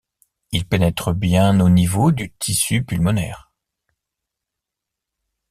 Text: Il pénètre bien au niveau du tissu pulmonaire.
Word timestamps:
Il 0.51 0.65
pénètre 0.67 1.13
bien 1.13 1.59
au 1.59 1.69
niveau 1.69 2.11
du 2.11 2.33
tissu 2.33 2.83
pulmonaire. 2.83 3.51